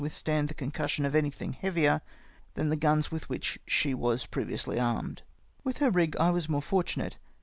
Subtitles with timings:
[0.01, 2.01] withstand the concussion of anytliing lieavier
[2.55, 5.21] than the guns with which she was previously armed.
[5.63, 7.19] With her rig I was more fortunate.